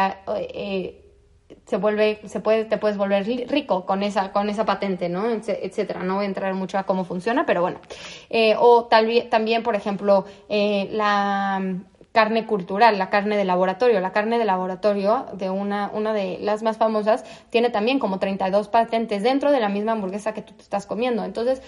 Eh, 0.54 1.00
se 1.74 1.78
vuelve, 1.80 2.20
se 2.26 2.40
puede, 2.40 2.66
te 2.66 2.78
puedes 2.78 2.98
volver 2.98 3.26
rico 3.26 3.84
con 3.88 4.04
esa, 4.04 4.32
con 4.32 4.48
esa 4.48 4.64
patente, 4.64 5.10
¿no? 5.10 5.28
Etcétera. 5.28 6.04
No 6.04 6.18
voy 6.18 6.26
a 6.26 6.28
entrar 6.28 6.54
mucho 6.54 6.78
a 6.78 6.84
cómo 6.84 7.04
funciona, 7.04 7.48
pero 7.48 7.62
bueno. 7.62 7.80
Eh, 8.30 8.54
o 8.60 8.84
tal, 8.86 9.28
también, 9.32 9.64
por 9.64 9.76
ejemplo, 9.76 10.26
eh, 10.50 10.88
la 10.92 11.60
carne 12.12 12.46
cultural, 12.46 13.00
la 13.00 13.10
carne 13.10 13.38
de 13.38 13.44
laboratorio. 13.44 14.00
La 14.02 14.12
carne 14.12 14.38
de 14.38 14.46
laboratorio, 14.46 15.26
de 15.34 15.50
una, 15.50 15.90
una 15.96 16.14
de 16.14 16.38
las 16.42 16.62
más 16.62 16.78
famosas, 16.78 17.26
tiene 17.50 17.72
también 17.72 17.98
como 17.98 18.20
32 18.20 18.68
patentes 18.68 19.24
dentro 19.24 19.52
de 19.52 19.60
la 19.60 19.70
misma 19.70 19.94
hamburguesa 19.94 20.36
que 20.36 20.44
tú 20.44 20.54
te 20.54 20.62
estás 20.62 20.86
comiendo. 20.86 21.24
Entonces, 21.24 21.64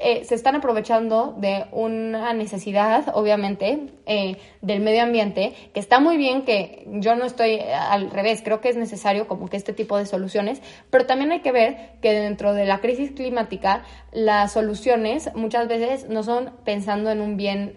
eh, 0.00 0.24
se 0.24 0.34
están 0.34 0.54
aprovechando 0.54 1.34
de 1.38 1.66
una 1.72 2.32
necesidad, 2.32 3.12
obviamente, 3.14 3.88
eh, 4.06 4.36
del 4.62 4.80
medio 4.80 5.02
ambiente, 5.02 5.54
que 5.72 5.80
está 5.80 6.00
muy 6.00 6.16
bien 6.16 6.44
que 6.44 6.86
yo 6.86 7.16
no 7.16 7.24
estoy 7.24 7.52
eh, 7.52 7.74
al 7.74 8.10
revés, 8.10 8.42
creo 8.44 8.60
que 8.60 8.68
es 8.68 8.76
necesario 8.76 9.26
como 9.26 9.48
que 9.48 9.56
este 9.56 9.72
tipo 9.72 9.96
de 9.98 10.06
soluciones, 10.06 10.62
pero 10.90 11.06
también 11.06 11.32
hay 11.32 11.40
que 11.40 11.52
ver 11.52 11.92
que 12.00 12.12
dentro 12.12 12.52
de 12.52 12.66
la 12.66 12.80
crisis 12.80 13.12
climática 13.12 13.84
las 14.12 14.52
soluciones 14.52 15.30
muchas 15.34 15.68
veces 15.68 16.08
no 16.08 16.22
son 16.22 16.52
pensando 16.64 17.10
en 17.10 17.20
un 17.20 17.36
bien 17.36 17.76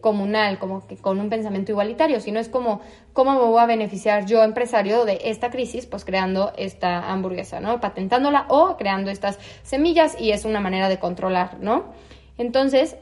comunal, 0.00 0.58
como 0.58 0.86
que 0.86 0.96
con 0.96 1.20
un 1.20 1.28
pensamiento 1.28 1.72
igualitario, 1.72 2.20
sino 2.20 2.40
es 2.40 2.48
como 2.48 2.80
cómo 3.14 3.32
me 3.32 3.46
voy 3.46 3.60
a 3.60 3.66
beneficiar 3.66 4.26
yo, 4.26 4.42
empresario, 4.42 5.06
de 5.06 5.20
esta 5.24 5.50
crisis, 5.50 5.86
pues 5.86 6.04
creando 6.04 6.52
esta 6.56 7.10
hamburguesa, 7.10 7.60
¿no? 7.60 7.80
Patentándola 7.80 8.46
o 8.48 8.76
creando 8.76 9.10
estas 9.10 9.38
semillas 9.62 10.20
y 10.20 10.32
es 10.32 10.44
una 10.44 10.60
manera 10.60 10.88
de 10.88 10.98
controlar, 10.98 11.53
¿no? 11.60 11.92
Entonces, 12.38 12.96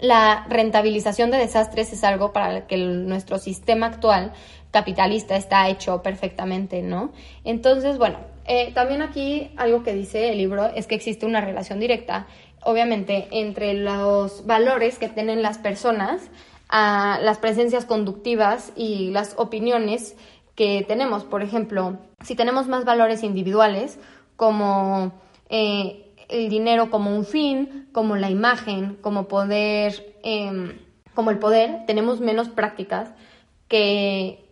la 0.00 0.46
rentabilización 0.48 1.30
de 1.30 1.38
desastres 1.38 1.92
es 1.92 2.04
algo 2.04 2.32
para 2.32 2.56
el 2.56 2.66
que 2.66 2.76
nuestro 2.76 3.38
sistema 3.38 3.86
actual 3.86 4.32
capitalista 4.72 5.36
está 5.36 5.68
hecho 5.68 6.02
perfectamente, 6.02 6.82
¿no? 6.82 7.12
Entonces, 7.44 7.98
bueno, 7.98 8.18
eh, 8.44 8.72
también 8.74 9.02
aquí 9.02 9.52
algo 9.56 9.82
que 9.84 9.94
dice 9.94 10.30
el 10.30 10.38
libro 10.38 10.66
es 10.74 10.86
que 10.86 10.96
existe 10.96 11.26
una 11.26 11.40
relación 11.40 11.78
directa, 11.78 12.26
obviamente, 12.64 13.28
entre 13.30 13.74
los 13.74 14.44
valores 14.46 14.98
que 14.98 15.08
tienen 15.08 15.42
las 15.42 15.58
personas 15.58 16.30
a 16.68 17.20
las 17.22 17.38
presencias 17.38 17.84
conductivas 17.84 18.72
y 18.74 19.10
las 19.10 19.34
opiniones 19.36 20.16
que 20.56 20.84
tenemos. 20.88 21.24
Por 21.24 21.42
ejemplo, 21.42 21.98
si 22.24 22.34
tenemos 22.34 22.66
más 22.66 22.84
valores 22.84 23.22
individuales, 23.22 23.98
como 24.36 25.12
eh, 25.50 26.11
el 26.32 26.48
dinero 26.48 26.90
como 26.90 27.14
un 27.14 27.24
fin, 27.24 27.88
como 27.92 28.16
la 28.16 28.30
imagen, 28.30 28.96
como 29.00 29.28
poder, 29.28 30.16
em, 30.22 30.78
como 31.14 31.30
el 31.30 31.38
poder, 31.38 31.84
tenemos 31.86 32.20
menos 32.20 32.48
prácticas 32.48 33.10
que, 33.68 34.44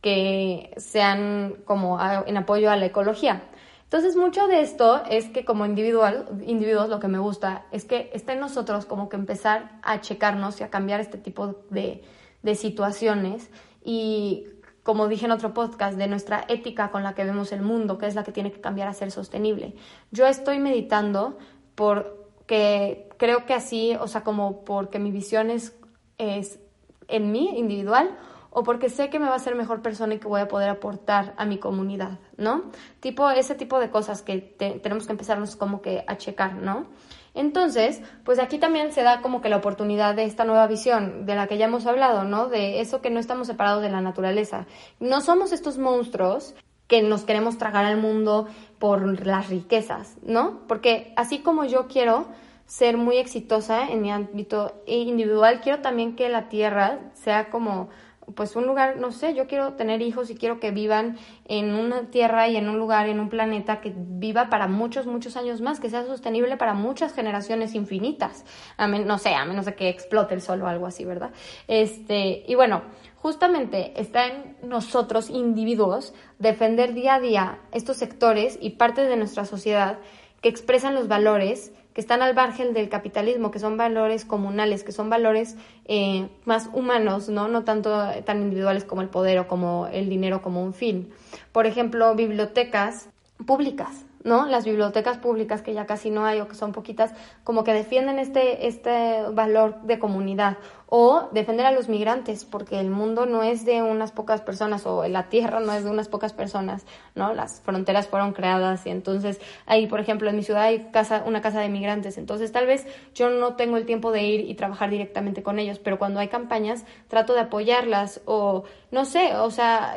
que 0.00 0.72
sean 0.76 1.56
como 1.64 1.98
en 2.26 2.36
apoyo 2.36 2.70
a 2.70 2.76
la 2.76 2.86
ecología. 2.86 3.42
Entonces, 3.84 4.16
mucho 4.16 4.46
de 4.48 4.60
esto 4.60 5.02
es 5.08 5.28
que 5.28 5.44
como 5.44 5.66
individual, 5.66 6.26
individuos 6.46 6.88
lo 6.88 6.98
que 6.98 7.08
me 7.08 7.18
gusta 7.18 7.64
es 7.70 7.84
que 7.84 8.10
está 8.12 8.32
en 8.32 8.40
nosotros 8.40 8.86
como 8.86 9.08
que 9.08 9.16
empezar 9.16 9.78
a 9.82 10.00
checarnos 10.00 10.60
y 10.60 10.64
a 10.64 10.70
cambiar 10.70 11.00
este 11.00 11.16
tipo 11.16 11.64
de, 11.70 12.02
de 12.42 12.54
situaciones 12.54 13.50
y 13.84 14.46
como 14.84 15.08
dije 15.08 15.24
en 15.24 15.32
otro 15.32 15.54
podcast, 15.54 15.98
de 15.98 16.06
nuestra 16.06 16.44
ética 16.46 16.90
con 16.90 17.02
la 17.02 17.14
que 17.14 17.24
vemos 17.24 17.50
el 17.52 17.62
mundo, 17.62 17.98
que 17.98 18.06
es 18.06 18.14
la 18.14 18.22
que 18.22 18.32
tiene 18.32 18.52
que 18.52 18.60
cambiar 18.60 18.86
a 18.86 18.92
ser 18.92 19.10
sostenible. 19.10 19.74
Yo 20.12 20.26
estoy 20.26 20.60
meditando 20.60 21.38
porque 21.74 23.08
creo 23.16 23.46
que 23.46 23.54
así, 23.54 23.96
o 23.98 24.06
sea, 24.06 24.22
como 24.22 24.64
porque 24.64 24.98
mi 24.98 25.10
visión 25.10 25.50
es, 25.50 25.74
es 26.18 26.60
en 27.08 27.32
mí, 27.32 27.58
individual, 27.58 28.16
o 28.50 28.62
porque 28.62 28.90
sé 28.90 29.08
que 29.08 29.18
me 29.18 29.26
va 29.26 29.34
a 29.34 29.38
ser 29.38 29.56
mejor 29.56 29.80
persona 29.80 30.14
y 30.14 30.18
que 30.18 30.28
voy 30.28 30.42
a 30.42 30.48
poder 30.48 30.68
aportar 30.68 31.34
a 31.38 31.46
mi 31.46 31.58
comunidad, 31.58 32.18
¿no? 32.36 32.70
Tipo, 33.00 33.30
ese 33.30 33.54
tipo 33.54 33.80
de 33.80 33.90
cosas 33.90 34.20
que 34.20 34.38
tenemos 34.38 35.06
que 35.06 35.12
empezarnos 35.12 35.56
como 35.56 35.80
que 35.80 36.04
a 36.06 36.16
checar, 36.18 36.54
¿no? 36.56 36.86
Entonces, 37.34 38.00
pues 38.24 38.38
aquí 38.38 38.58
también 38.58 38.92
se 38.92 39.02
da 39.02 39.20
como 39.20 39.40
que 39.40 39.48
la 39.48 39.56
oportunidad 39.56 40.14
de 40.14 40.24
esta 40.24 40.44
nueva 40.44 40.66
visión 40.68 41.26
de 41.26 41.34
la 41.34 41.48
que 41.48 41.58
ya 41.58 41.66
hemos 41.66 41.86
hablado, 41.86 42.24
¿no? 42.24 42.48
De 42.48 42.80
eso 42.80 43.00
que 43.00 43.10
no 43.10 43.18
estamos 43.18 43.48
separados 43.48 43.82
de 43.82 43.90
la 43.90 44.00
naturaleza. 44.00 44.66
No 45.00 45.20
somos 45.20 45.52
estos 45.52 45.76
monstruos 45.76 46.54
que 46.86 47.02
nos 47.02 47.24
queremos 47.24 47.58
tragar 47.58 47.84
al 47.84 47.96
mundo 47.96 48.46
por 48.78 49.26
las 49.26 49.48
riquezas, 49.48 50.16
¿no? 50.22 50.60
Porque 50.68 51.12
así 51.16 51.40
como 51.40 51.64
yo 51.64 51.88
quiero 51.88 52.28
ser 52.66 52.96
muy 52.96 53.16
exitosa 53.16 53.88
en 53.88 54.02
mi 54.02 54.12
ámbito 54.12 54.82
individual, 54.86 55.60
quiero 55.60 55.80
también 55.80 56.16
que 56.16 56.28
la 56.28 56.48
tierra 56.48 57.00
sea 57.14 57.50
como 57.50 57.88
pues 58.34 58.56
un 58.56 58.66
lugar, 58.66 58.96
no 58.96 59.12
sé, 59.12 59.34
yo 59.34 59.46
quiero 59.46 59.74
tener 59.74 60.02
hijos 60.02 60.30
y 60.30 60.36
quiero 60.36 60.60
que 60.60 60.70
vivan 60.70 61.18
en 61.46 61.74
una 61.74 62.10
tierra 62.10 62.48
y 62.48 62.56
en 62.56 62.68
un 62.68 62.78
lugar, 62.78 63.08
en 63.08 63.20
un 63.20 63.28
planeta 63.28 63.80
que 63.80 63.92
viva 63.94 64.48
para 64.48 64.66
muchos, 64.66 65.06
muchos 65.06 65.36
años 65.36 65.60
más, 65.60 65.80
que 65.80 65.90
sea 65.90 66.04
sostenible 66.04 66.56
para 66.56 66.74
muchas 66.74 67.12
generaciones 67.12 67.74
infinitas. 67.74 68.44
A 68.76 68.86
no 68.88 69.18
sé, 69.18 69.34
a 69.34 69.44
menos 69.44 69.66
de 69.66 69.74
que 69.74 69.88
explote 69.88 70.34
el 70.34 70.40
sol 70.40 70.62
o 70.62 70.66
algo 70.66 70.86
así, 70.86 71.04
¿verdad? 71.04 71.32
Este, 71.68 72.44
y 72.46 72.54
bueno, 72.54 72.82
justamente 73.16 73.98
está 74.00 74.26
en 74.26 74.56
nosotros, 74.62 75.30
individuos, 75.30 76.14
defender 76.38 76.94
día 76.94 77.14
a 77.14 77.20
día 77.20 77.58
estos 77.72 77.96
sectores 77.96 78.58
y 78.60 78.70
partes 78.70 79.08
de 79.08 79.16
nuestra 79.16 79.44
sociedad 79.44 79.98
que 80.44 80.50
expresan 80.50 80.94
los 80.94 81.08
valores 81.08 81.72
que 81.94 82.02
están 82.02 82.20
al 82.20 82.34
margen 82.34 82.74
del 82.74 82.90
capitalismo, 82.90 83.50
que 83.50 83.58
son 83.58 83.78
valores 83.78 84.26
comunales, 84.26 84.84
que 84.84 84.92
son 84.92 85.08
valores 85.08 85.56
eh, 85.86 86.28
más 86.44 86.68
humanos, 86.74 87.30
¿no? 87.30 87.48
No 87.48 87.64
tanto 87.64 88.10
tan 88.26 88.42
individuales 88.42 88.84
como 88.84 89.00
el 89.00 89.08
poder 89.08 89.38
o 89.38 89.48
como 89.48 89.86
el 89.90 90.10
dinero 90.10 90.42
como 90.42 90.62
un 90.62 90.74
fin. 90.74 91.10
Por 91.50 91.64
ejemplo, 91.64 92.14
bibliotecas 92.14 93.08
públicas, 93.46 94.04
¿no? 94.24 94.46
Las 94.46 94.64
bibliotecas 94.64 95.18
públicas, 95.18 95.62
que 95.62 95.74
ya 95.74 95.86
casi 95.86 96.10
no 96.10 96.24
hay 96.24 96.40
o 96.40 96.48
que 96.48 96.54
son 96.54 96.72
poquitas, 96.72 97.12
como 97.44 97.62
que 97.62 97.74
defienden 97.74 98.18
este, 98.18 98.66
este 98.66 99.22
valor 99.30 99.82
de 99.82 99.98
comunidad 99.98 100.56
o 100.88 101.28
defender 101.32 101.66
a 101.66 101.72
los 101.72 101.88
migrantes, 101.88 102.44
porque 102.44 102.80
el 102.80 102.88
mundo 102.88 103.26
no 103.26 103.42
es 103.42 103.64
de 103.64 103.82
unas 103.82 104.12
pocas 104.12 104.40
personas 104.40 104.86
o 104.86 105.06
la 105.08 105.24
tierra 105.28 105.60
no 105.60 105.72
es 105.72 105.84
de 105.84 105.90
unas 105.90 106.08
pocas 106.08 106.32
personas, 106.32 106.86
¿no? 107.14 107.34
Las 107.34 107.60
fronteras 107.60 108.08
fueron 108.08 108.32
creadas 108.32 108.86
y 108.86 108.90
entonces 108.90 109.40
ahí, 109.66 109.86
por 109.86 110.00
ejemplo, 110.00 110.30
en 110.30 110.36
mi 110.36 110.42
ciudad 110.42 110.62
hay 110.62 110.90
casa, 110.90 111.22
una 111.26 111.42
casa 111.42 111.60
de 111.60 111.68
migrantes, 111.68 112.16
entonces 112.16 112.50
tal 112.52 112.66
vez 112.66 112.86
yo 113.14 113.28
no 113.28 113.56
tengo 113.56 113.76
el 113.76 113.86
tiempo 113.86 114.10
de 114.10 114.22
ir 114.22 114.48
y 114.48 114.54
trabajar 114.54 114.88
directamente 114.88 115.42
con 115.42 115.58
ellos, 115.58 115.78
pero 115.78 115.98
cuando 115.98 116.20
hay 116.20 116.28
campañas 116.28 116.84
trato 117.08 117.34
de 117.34 117.40
apoyarlas 117.40 118.22
o 118.24 118.64
no 118.90 119.04
sé, 119.04 119.34
o 119.36 119.50
sea, 119.50 119.96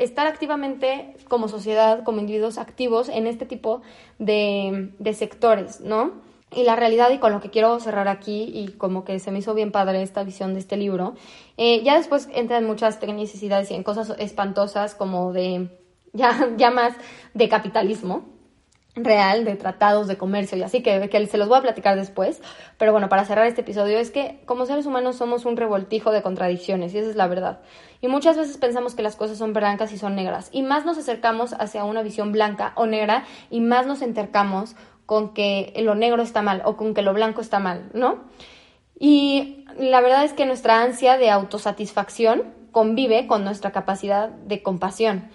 estar 0.00 0.26
activamente 0.26 1.14
como 1.28 1.48
sociedad, 1.48 2.02
como 2.02 2.20
individuos 2.20 2.58
activos 2.58 3.08
en 3.08 3.26
este 3.26 3.46
tipo 3.46 3.82
de, 4.18 4.92
sectores, 5.14 5.80
¿no? 5.80 6.12
Y 6.52 6.64
la 6.64 6.74
realidad, 6.74 7.10
y 7.10 7.18
con 7.18 7.32
lo 7.32 7.40
que 7.40 7.50
quiero 7.50 7.78
cerrar 7.78 8.08
aquí, 8.08 8.50
y 8.52 8.72
como 8.72 9.04
que 9.04 9.20
se 9.20 9.30
me 9.30 9.38
hizo 9.38 9.54
bien 9.54 9.70
padre 9.70 10.02
esta 10.02 10.24
visión 10.24 10.54
de 10.54 10.60
este 10.60 10.76
libro, 10.76 11.14
eh, 11.56 11.82
ya 11.84 11.96
después 11.96 12.28
entran 12.34 12.66
muchas 12.66 13.00
necesidades 13.00 13.70
y 13.70 13.74
en 13.74 13.84
cosas 13.84 14.14
espantosas 14.18 14.94
como 14.94 15.32
de, 15.32 15.68
ya, 16.12 16.50
ya 16.56 16.70
más 16.70 16.94
de 17.34 17.48
capitalismo, 17.48 18.39
real 18.96 19.44
de 19.44 19.54
tratados 19.54 20.08
de 20.08 20.18
comercio 20.18 20.58
y 20.58 20.62
así 20.62 20.82
que, 20.82 21.08
que, 21.08 21.26
se 21.26 21.38
los 21.38 21.48
voy 21.48 21.58
a 21.58 21.62
platicar 21.62 21.96
después. 21.96 22.42
Pero 22.78 22.92
bueno, 22.92 23.08
para 23.08 23.24
cerrar 23.24 23.46
este 23.46 23.60
episodio 23.60 23.98
es 23.98 24.10
que 24.10 24.40
como 24.46 24.66
seres 24.66 24.86
humanos 24.86 25.16
somos 25.16 25.44
un 25.44 25.56
revoltijo 25.56 26.10
de 26.10 26.22
contradicciones 26.22 26.94
y 26.94 26.98
esa 26.98 27.10
es 27.10 27.16
la 27.16 27.28
verdad. 27.28 27.60
Y 28.00 28.08
muchas 28.08 28.36
veces 28.36 28.56
pensamos 28.58 28.94
que 28.94 29.02
las 29.02 29.16
cosas 29.16 29.38
son 29.38 29.52
blancas 29.52 29.92
y 29.92 29.98
son 29.98 30.16
negras 30.16 30.48
y 30.52 30.62
más 30.62 30.84
nos 30.84 30.98
acercamos 30.98 31.52
hacia 31.52 31.84
una 31.84 32.02
visión 32.02 32.32
blanca 32.32 32.72
o 32.74 32.86
negra 32.86 33.24
y 33.50 33.60
más 33.60 33.86
nos 33.86 34.02
entercamos 34.02 34.74
con 35.06 35.34
que 35.34 35.72
lo 35.78 35.94
negro 35.94 36.22
está 36.22 36.42
mal 36.42 36.62
o 36.64 36.76
con 36.76 36.94
que 36.94 37.02
lo 37.02 37.12
blanco 37.12 37.40
está 37.40 37.58
mal, 37.58 37.90
¿no? 37.94 38.20
Y 38.98 39.64
la 39.78 40.00
verdad 40.00 40.24
es 40.24 40.34
que 40.34 40.46
nuestra 40.46 40.82
ansia 40.82 41.16
de 41.16 41.30
autosatisfacción 41.30 42.44
convive 42.70 43.26
con 43.26 43.42
nuestra 43.42 43.72
capacidad 43.72 44.28
de 44.28 44.62
compasión, 44.62 45.30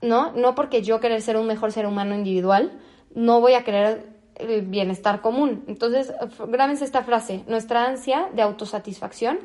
¿no? 0.00 0.32
No 0.32 0.54
porque 0.54 0.82
yo 0.82 1.00
querer 1.00 1.20
ser 1.20 1.36
un 1.36 1.46
mejor 1.46 1.72
ser 1.72 1.86
humano 1.86 2.14
individual, 2.14 2.80
no 3.14 3.40
voy 3.40 3.54
a 3.54 3.64
querer 3.64 4.08
el 4.36 4.62
bienestar 4.62 5.20
común. 5.20 5.64
Entonces, 5.66 6.12
grábense 6.48 6.84
esta 6.84 7.02
frase, 7.02 7.44
nuestra 7.46 7.86
ansia 7.86 8.28
de 8.34 8.42
autosatisfacción 8.42 9.40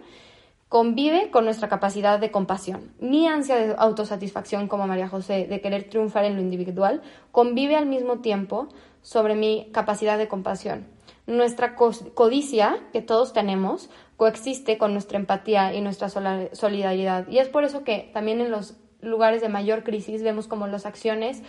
convive 0.70 1.30
con 1.32 1.46
nuestra 1.46 1.70
capacidad 1.70 2.20
de 2.20 2.32
compasión. 2.32 2.92
Mi 3.00 3.28
ansia 3.28 3.56
de 3.56 3.76
autosatisfacción 3.78 4.68
como 4.68 4.88
María 4.88 5.08
José, 5.08 5.48
de 5.48 5.62
querer 5.62 5.90
triunfar 5.90 6.26
en 6.26 6.36
lo 6.36 6.42
individual, 6.42 7.02
convive 7.32 7.76
al 7.76 7.86
mismo 7.86 8.20
tiempo 8.20 8.70
sobre 9.02 9.36
mi 9.36 9.70
capacidad 9.72 10.18
de 10.18 10.28
compasión. 10.28 10.88
Nuestra 11.28 11.76
codicia, 11.76 12.80
que 12.92 13.02
todos 13.02 13.34
tenemos, 13.34 13.90
coexiste 14.18 14.78
con 14.78 14.94
nuestra 14.94 15.18
empatía 15.18 15.74
y 15.74 15.82
nuestra 15.82 16.10
solidaridad. 16.10 17.28
Y 17.28 17.40
es 17.40 17.48
por 17.48 17.64
eso 17.64 17.84
que 17.84 18.10
también 18.14 18.42
en 18.42 18.52
los 18.52 18.76
lugares 19.02 19.42
de 19.42 19.50
mayor 19.50 19.84
crisis 19.84 20.24
vemos 20.24 20.48
como 20.48 20.68
las 20.68 20.86
acciones 20.86 21.42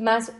más 0.00 0.32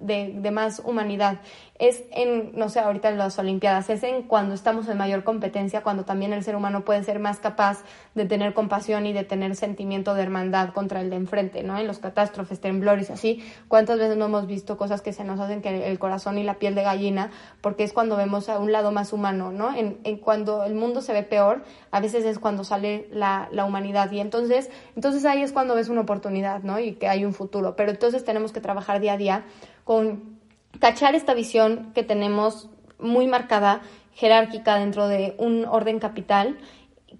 de, 0.00 0.32
de, 0.34 0.50
más 0.50 0.80
humanidad. 0.84 1.40
Es 1.80 2.04
en, 2.10 2.52
no 2.54 2.68
sé, 2.68 2.78
ahorita 2.78 3.08
en 3.08 3.16
las 3.16 3.38
Olimpiadas, 3.38 3.88
es 3.88 4.02
en 4.02 4.24
cuando 4.24 4.54
estamos 4.54 4.86
en 4.88 4.98
mayor 4.98 5.24
competencia, 5.24 5.82
cuando 5.82 6.04
también 6.04 6.34
el 6.34 6.44
ser 6.44 6.54
humano 6.54 6.84
puede 6.84 7.02
ser 7.02 7.18
más 7.20 7.38
capaz 7.38 7.84
de 8.14 8.26
tener 8.26 8.52
compasión 8.52 9.06
y 9.06 9.14
de 9.14 9.24
tener 9.24 9.56
sentimiento 9.56 10.12
de 10.12 10.22
hermandad 10.22 10.74
contra 10.74 11.00
el 11.00 11.08
de 11.08 11.16
enfrente, 11.16 11.62
¿no? 11.62 11.78
En 11.78 11.86
los 11.86 11.98
catástrofes, 11.98 12.60
temblores, 12.60 13.08
así. 13.08 13.42
¿Cuántas 13.66 13.98
veces 13.98 14.18
no 14.18 14.26
hemos 14.26 14.46
visto 14.46 14.76
cosas 14.76 15.00
que 15.00 15.14
se 15.14 15.24
nos 15.24 15.40
hacen 15.40 15.62
que 15.62 15.90
el 15.90 15.98
corazón 15.98 16.36
y 16.36 16.44
la 16.44 16.58
piel 16.58 16.74
de 16.74 16.82
gallina? 16.82 17.30
Porque 17.62 17.82
es 17.84 17.94
cuando 17.94 18.14
vemos 18.14 18.50
a 18.50 18.58
un 18.58 18.72
lado 18.72 18.92
más 18.92 19.14
humano, 19.14 19.50
¿no? 19.50 19.74
En, 19.74 20.00
en 20.04 20.18
cuando 20.18 20.64
el 20.64 20.74
mundo 20.74 21.00
se 21.00 21.14
ve 21.14 21.22
peor, 21.22 21.64
a 21.92 22.00
veces 22.00 22.26
es 22.26 22.38
cuando 22.38 22.62
sale 22.62 23.08
la, 23.10 23.48
la 23.52 23.64
humanidad. 23.64 24.10
Y 24.12 24.20
entonces, 24.20 24.68
entonces 24.96 25.24
ahí 25.24 25.40
es 25.40 25.52
cuando 25.52 25.74
ves 25.74 25.88
una 25.88 26.02
oportunidad, 26.02 26.62
¿no? 26.62 26.78
Y 26.78 26.96
que 26.96 27.08
hay 27.08 27.24
un 27.24 27.32
futuro. 27.32 27.74
Pero 27.74 27.90
entonces 27.90 28.22
tenemos 28.22 28.52
que 28.52 28.60
trabajar 28.60 29.00
día 29.00 29.14
a 29.14 29.16
día 29.16 29.44
con 29.84 30.39
cachar 30.78 31.14
esta 31.14 31.34
visión 31.34 31.92
que 31.94 32.02
tenemos 32.02 32.68
muy 32.98 33.26
marcada, 33.26 33.82
jerárquica 34.14 34.76
dentro 34.78 35.08
de 35.08 35.34
un 35.38 35.64
orden 35.64 35.98
capital, 35.98 36.58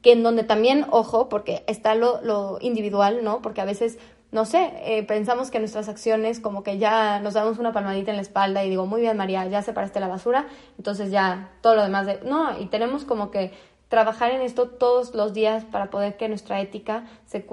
que 0.02 0.12
en 0.12 0.22
donde 0.22 0.44
también, 0.44 0.86
ojo, 0.90 1.28
porque 1.28 1.64
está 1.66 1.94
lo, 1.94 2.20
lo 2.22 2.58
individual, 2.60 3.24
¿no? 3.24 3.42
Porque 3.42 3.60
a 3.60 3.64
veces 3.64 3.98
no 4.32 4.44
sé, 4.44 4.72
eh, 4.84 5.02
pensamos 5.02 5.50
que 5.50 5.58
nuestras 5.58 5.88
acciones 5.88 6.38
como 6.38 6.62
que 6.62 6.78
ya 6.78 7.18
nos 7.18 7.34
damos 7.34 7.58
una 7.58 7.72
palmadita 7.72 8.10
en 8.12 8.16
la 8.16 8.22
espalda 8.22 8.64
y 8.64 8.70
digo, 8.70 8.86
muy 8.86 9.00
bien 9.00 9.16
María, 9.16 9.44
ya 9.48 9.60
separaste 9.60 9.98
la 9.98 10.06
basura, 10.06 10.46
entonces 10.78 11.10
ya 11.10 11.50
todo 11.60 11.74
lo 11.74 11.82
demás 11.82 12.06
de... 12.06 12.20
No, 12.24 12.58
y 12.58 12.66
tenemos 12.66 13.04
como 13.04 13.32
que 13.32 13.50
trabajar 13.90 14.30
en 14.30 14.40
esto 14.40 14.68
todos 14.68 15.16
los 15.16 15.34
días 15.34 15.64
para 15.64 15.90
poder 15.90 16.16
que 16.16 16.28
nuestra 16.28 16.60
ética 16.60 17.06
se, 17.26 17.44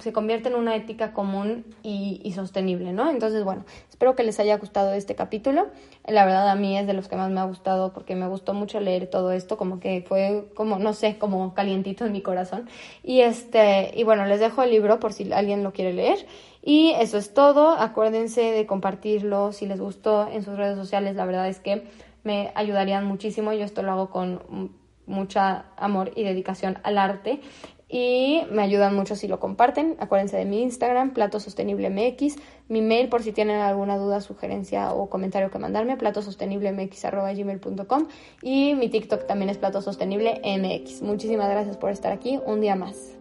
se 0.00 0.12
convierta 0.12 0.48
en 0.48 0.56
una 0.56 0.74
ética 0.74 1.12
común 1.12 1.64
y, 1.84 2.20
y, 2.24 2.32
sostenible, 2.32 2.92
¿no? 2.92 3.08
Entonces, 3.08 3.44
bueno, 3.44 3.64
espero 3.88 4.16
que 4.16 4.24
les 4.24 4.40
haya 4.40 4.58
gustado 4.58 4.92
este 4.92 5.14
capítulo. 5.14 5.68
La 6.04 6.24
verdad 6.24 6.50
a 6.50 6.56
mí 6.56 6.76
es 6.76 6.88
de 6.88 6.94
los 6.94 7.06
que 7.06 7.14
más 7.14 7.30
me 7.30 7.38
ha 7.38 7.44
gustado 7.44 7.92
porque 7.92 8.16
me 8.16 8.26
gustó 8.26 8.54
mucho 8.54 8.80
leer 8.80 9.06
todo 9.06 9.30
esto, 9.30 9.56
como 9.56 9.78
que 9.78 10.04
fue 10.06 10.50
como, 10.56 10.80
no 10.80 10.94
sé, 10.94 11.16
como 11.16 11.54
calientito 11.54 12.04
en 12.04 12.10
mi 12.10 12.22
corazón. 12.22 12.68
Y 13.04 13.20
este, 13.20 13.92
y 13.94 14.02
bueno, 14.02 14.26
les 14.26 14.40
dejo 14.40 14.64
el 14.64 14.70
libro 14.70 14.98
por 14.98 15.12
si 15.12 15.32
alguien 15.32 15.62
lo 15.62 15.72
quiere 15.72 15.92
leer. 15.92 16.26
Y 16.60 16.90
eso 16.98 17.18
es 17.18 17.34
todo. 17.34 17.70
Acuérdense 17.70 18.40
de 18.40 18.66
compartirlo 18.66 19.52
si 19.52 19.66
les 19.66 19.80
gustó 19.80 20.28
en 20.28 20.42
sus 20.42 20.56
redes 20.56 20.76
sociales. 20.76 21.14
La 21.14 21.24
verdad 21.24 21.48
es 21.48 21.60
que 21.60 21.84
me 22.24 22.50
ayudarían 22.56 23.06
muchísimo. 23.06 23.52
Yo 23.52 23.64
esto 23.64 23.84
lo 23.84 23.92
hago 23.92 24.10
con 24.10 24.82
mucha 25.06 25.66
amor 25.76 26.10
y 26.16 26.24
dedicación 26.24 26.78
al 26.82 26.98
arte 26.98 27.40
y 27.88 28.42
me 28.50 28.62
ayudan 28.62 28.96
mucho 28.96 29.14
si 29.14 29.28
lo 29.28 29.38
comparten. 29.38 29.94
Acuérdense 30.00 30.36
de 30.36 30.44
mi 30.44 30.60
Instagram, 30.62 31.12
Plato 31.12 31.38
Sostenible 31.38 31.88
MX, 31.90 32.34
mi 32.68 32.82
mail 32.82 33.08
por 33.08 33.22
si 33.22 33.30
tienen 33.32 33.60
alguna 33.60 33.96
duda, 33.96 34.20
sugerencia 34.20 34.92
o 34.92 35.08
comentario 35.08 35.52
que 35.52 35.58
mandarme, 35.58 35.96
platosostenible.mx.gmail.com 35.96 38.08
y 38.42 38.74
mi 38.74 38.88
TikTok 38.88 39.26
también 39.26 39.50
es 39.50 39.58
Plato 39.58 39.80
Sostenible 39.80 40.40
MX. 40.44 41.02
Muchísimas 41.02 41.48
gracias 41.48 41.76
por 41.76 41.90
estar 41.90 42.10
aquí 42.12 42.40
un 42.44 42.60
día 42.60 42.74
más. 42.74 43.13